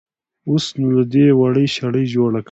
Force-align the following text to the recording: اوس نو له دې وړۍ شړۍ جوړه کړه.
اوس 0.49 0.65
نو 0.79 0.87
له 0.97 1.03
دې 1.13 1.25
وړۍ 1.39 1.67
شړۍ 1.75 2.05
جوړه 2.13 2.31
کړه. 2.39 2.39